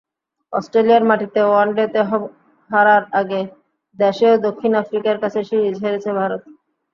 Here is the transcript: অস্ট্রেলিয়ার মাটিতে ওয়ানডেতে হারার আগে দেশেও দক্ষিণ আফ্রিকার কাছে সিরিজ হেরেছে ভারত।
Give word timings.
অস্ট্রেলিয়ার 0.53 1.03
মাটিতে 1.03 1.41
ওয়ানডেতে 1.43 2.01
হারার 2.69 3.03
আগে 3.19 3.41
দেশেও 3.99 4.33
দক্ষিণ 4.45 4.71
আফ্রিকার 4.81 5.15
কাছে 5.23 5.39
সিরিজ 5.49 5.75
হেরেছে 5.83 6.11
ভারত। 6.19 6.41